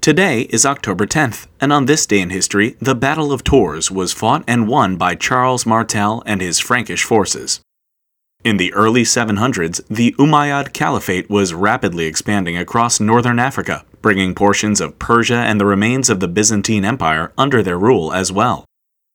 Today 0.00 0.42
is 0.48 0.64
October 0.64 1.06
10th, 1.06 1.46
and 1.60 1.74
on 1.74 1.84
this 1.84 2.06
day 2.06 2.20
in 2.20 2.30
history, 2.30 2.74
the 2.80 2.94
Battle 2.94 3.32
of 3.32 3.44
Tours 3.44 3.90
was 3.90 4.14
fought 4.14 4.42
and 4.48 4.66
won 4.66 4.96
by 4.96 5.14
Charles 5.14 5.66
Martel 5.66 6.22
and 6.24 6.40
his 6.40 6.58
Frankish 6.58 7.04
forces. 7.04 7.60
In 8.42 8.56
the 8.56 8.72
early 8.72 9.02
700s, 9.02 9.86
the 9.88 10.12
Umayyad 10.18 10.72
Caliphate 10.72 11.28
was 11.28 11.52
rapidly 11.52 12.06
expanding 12.06 12.56
across 12.56 12.98
northern 12.98 13.38
Africa, 13.38 13.84
bringing 14.00 14.34
portions 14.34 14.80
of 14.80 14.98
Persia 14.98 15.34
and 15.34 15.60
the 15.60 15.66
remains 15.66 16.08
of 16.08 16.20
the 16.20 16.28
Byzantine 16.28 16.86
Empire 16.86 17.34
under 17.36 17.62
their 17.62 17.78
rule 17.78 18.10
as 18.10 18.32
well. 18.32 18.64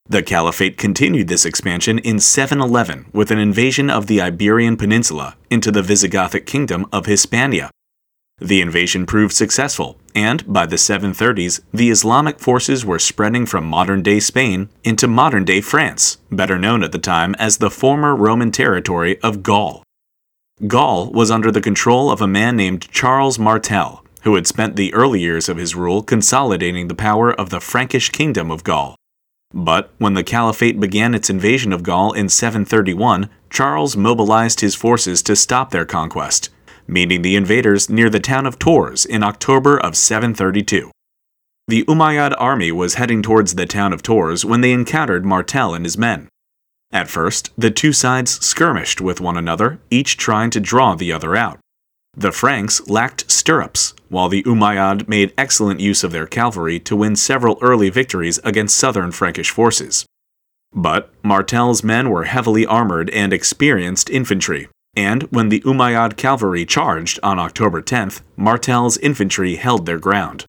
The 0.07 0.21
Caliphate 0.21 0.77
continued 0.77 1.29
this 1.29 1.47
expansion 1.47 1.97
in 1.97 2.19
711 2.19 3.07
with 3.11 3.31
an 3.31 3.39
invasion 3.39 3.89
of 3.89 4.05
the 4.05 4.21
Iberian 4.21 4.77
Peninsula 4.77 5.35
into 5.49 5.71
the 5.71 5.81
Visigothic 5.81 6.45
kingdom 6.45 6.85
of 6.93 7.07
Hispania. 7.07 7.71
The 8.39 8.59
invasion 8.59 9.05
proved 9.05 9.33
successful, 9.33 9.97
and 10.13 10.45
by 10.51 10.65
the 10.65 10.75
730s, 10.75 11.61
the 11.73 11.89
Islamic 11.89 12.39
forces 12.39 12.85
were 12.85 12.99
spreading 12.99 13.45
from 13.45 13.65
modern 13.65 14.03
day 14.03 14.19
Spain 14.19 14.67
into 14.83 15.07
modern 15.07 15.45
day 15.45 15.61
France, 15.61 16.17
better 16.29 16.59
known 16.59 16.83
at 16.83 16.91
the 16.91 16.99
time 16.99 17.33
as 17.35 17.57
the 17.57 17.69
former 17.69 18.13
Roman 18.13 18.51
territory 18.51 19.21
of 19.21 19.41
Gaul. 19.41 19.83
Gaul 20.67 21.11
was 21.11 21.31
under 21.31 21.49
the 21.49 21.61
control 21.61 22.11
of 22.11 22.21
a 22.21 22.27
man 22.27 22.57
named 22.57 22.89
Charles 22.91 23.39
Martel, 23.39 24.03
who 24.23 24.35
had 24.35 24.47
spent 24.47 24.75
the 24.75 24.93
early 24.93 25.21
years 25.21 25.47
of 25.47 25.57
his 25.57 25.75
rule 25.75 26.03
consolidating 26.03 26.87
the 26.87 26.95
power 26.95 27.33
of 27.33 27.51
the 27.51 27.61
Frankish 27.61 28.09
kingdom 28.09 28.51
of 28.51 28.65
Gaul. 28.65 28.95
But 29.53 29.91
when 29.97 30.13
the 30.13 30.23
Caliphate 30.23 30.79
began 30.81 31.13
its 31.13 31.29
invasion 31.29 31.71
of 31.71 31.83
Gaul 31.83 32.11
in 32.11 32.27
731, 32.27 33.29
Charles 33.49 33.95
mobilized 33.95 34.59
his 34.59 34.75
forces 34.75 35.21
to 35.23 35.35
stop 35.37 35.71
their 35.71 35.85
conquest, 35.85 36.49
meeting 36.87 37.21
the 37.21 37.35
invaders 37.35 37.89
near 37.89 38.09
the 38.09 38.19
town 38.19 38.45
of 38.45 38.59
Tours 38.59 39.05
in 39.05 39.23
October 39.23 39.77
of 39.77 39.95
732. 39.95 40.91
The 41.67 41.83
Umayyad 41.85 42.35
army 42.37 42.71
was 42.71 42.95
heading 42.95 43.21
towards 43.21 43.55
the 43.55 43.65
town 43.65 43.91
of 43.91 44.03
Tours 44.03 44.45
when 44.45 44.61
they 44.61 44.71
encountered 44.71 45.25
Martel 45.25 45.73
and 45.73 45.83
his 45.83 45.97
men. 45.97 46.27
At 46.91 47.09
first, 47.09 47.49
the 47.57 47.71
two 47.71 47.91
sides 47.91 48.39
skirmished 48.45 49.01
with 49.01 49.19
one 49.19 49.35
another, 49.35 49.79
each 49.89 50.15
trying 50.15 50.51
to 50.51 50.59
draw 50.59 50.95
the 50.95 51.11
other 51.11 51.35
out. 51.35 51.59
The 52.15 52.31
Franks 52.31 52.87
lacked 52.87 53.29
stirrups, 53.29 53.93
while 54.07 54.29
the 54.29 54.43
Umayyad 54.43 55.07
made 55.07 55.33
excellent 55.37 55.81
use 55.81 56.03
of 56.03 56.11
their 56.11 56.27
cavalry 56.27 56.79
to 56.81 56.95
win 56.95 57.15
several 57.15 57.57
early 57.61 57.89
victories 57.89 58.39
against 58.43 58.77
southern 58.77 59.11
Frankish 59.11 59.49
forces. 59.49 60.05
But 60.73 61.11
Martel's 61.23 61.83
men 61.83 62.09
were 62.09 62.25
heavily 62.25 62.65
armored 62.65 63.09
and 63.09 63.33
experienced 63.33 64.09
infantry, 64.09 64.67
and 64.95 65.23
when 65.23 65.49
the 65.49 65.61
Umayyad 65.61 66.15
cavalry 66.17 66.65
charged 66.65 67.19
on 67.21 67.39
October 67.39 67.81
10th, 67.81 68.21
Martel's 68.37 68.97
infantry 68.99 69.55
held 69.55 69.85
their 69.85 69.99
ground. 69.99 70.45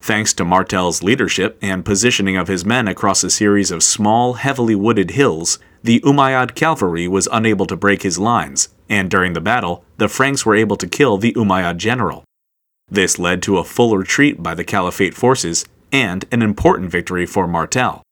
Thanks 0.00 0.32
to 0.34 0.44
Martel's 0.44 1.02
leadership 1.02 1.56
and 1.62 1.84
positioning 1.84 2.36
of 2.36 2.48
his 2.48 2.64
men 2.64 2.88
across 2.88 3.22
a 3.22 3.30
series 3.30 3.70
of 3.70 3.84
small, 3.84 4.34
heavily 4.34 4.74
wooded 4.74 5.12
hills, 5.12 5.60
the 5.84 6.00
Umayyad 6.00 6.54
cavalry 6.54 7.06
was 7.06 7.28
unable 7.30 7.66
to 7.66 7.76
break 7.76 8.02
his 8.02 8.18
lines, 8.18 8.68
and 8.88 9.10
during 9.10 9.32
the 9.32 9.40
battle, 9.40 9.84
the 9.98 10.08
Franks 10.08 10.44
were 10.44 10.56
able 10.56 10.76
to 10.76 10.88
kill 10.88 11.18
the 11.18 11.32
Umayyad 11.34 11.76
general. 11.76 12.24
This 12.88 13.18
led 13.18 13.42
to 13.42 13.58
a 13.58 13.64
full 13.64 13.96
retreat 13.96 14.42
by 14.42 14.54
the 14.54 14.64
Caliphate 14.64 15.14
forces 15.14 15.64
and 15.92 16.24
an 16.32 16.42
important 16.42 16.90
victory 16.90 17.24
for 17.24 17.46
Martel. 17.46 18.02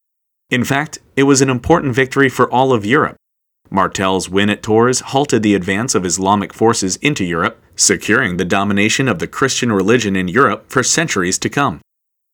In 0.49 0.65
fact, 0.65 0.99
it 1.17 1.25
was 1.25 1.43
an 1.43 1.51
important 1.51 1.95
victory 1.95 2.29
for 2.29 2.51
all 2.51 2.73
of 2.73 2.85
Europe. 2.85 3.17
Martel's 3.71 4.29
win 4.29 4.51
at 4.51 4.63
Tours 4.63 5.01
halted 5.01 5.43
the 5.43 5.55
advance 5.55 5.95
of 5.95 6.05
Islamic 6.05 6.53
forces 6.53 6.97
into 6.97 7.25
Europe, 7.25 7.63
securing 7.77 8.37
the 8.37 8.45
domination 8.45 9.09
of 9.09 9.21
the 9.21 9.29
Christian 9.29 9.71
religion 9.71 10.17
in 10.17 10.29
Europe 10.29 10.67
for 10.69 10.83
centuries 10.83 11.39
to 11.39 11.49
come. 11.49 11.81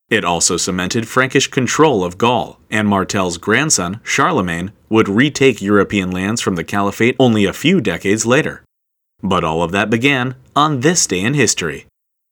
It 0.08 0.24
also 0.24 0.56
cemented 0.56 1.08
Frankish 1.08 1.48
control 1.48 2.04
of 2.04 2.16
Gaul, 2.16 2.60
and 2.70 2.88
Martel's 2.88 3.38
grandson, 3.38 4.00
Charlemagne, 4.04 4.72
would 4.88 5.08
retake 5.08 5.60
European 5.60 6.10
lands 6.10 6.40
from 6.40 6.54
the 6.54 6.64
Caliphate 6.64 7.16
only 7.18 7.44
a 7.44 7.52
few 7.52 7.80
decades 7.80 8.24
later. 8.24 8.64
But 9.22 9.44
all 9.44 9.62
of 9.62 9.72
that 9.72 9.90
began 9.90 10.36
on 10.54 10.80
this 10.80 11.06
day 11.06 11.20
in 11.20 11.34
history. 11.34 11.86